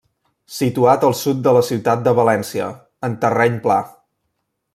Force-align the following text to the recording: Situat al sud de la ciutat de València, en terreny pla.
Situat 0.59 1.03
al 1.09 1.13
sud 1.19 1.43
de 1.49 1.53
la 1.57 1.61
ciutat 1.67 2.03
de 2.09 2.15
València, 2.21 2.71
en 3.09 3.19
terreny 3.27 3.61
pla. 3.69 3.79